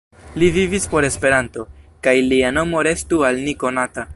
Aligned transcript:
Li 0.43 0.47
vivis 0.53 0.87
por 0.93 1.07
Esperanto, 1.09 1.65
kaj 2.07 2.15
lia 2.31 2.51
nomo 2.59 2.83
restu 2.89 3.25
al 3.31 3.43
ni 3.47 3.55
konata! 3.65 4.09